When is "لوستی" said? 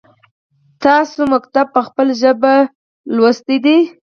3.15-3.57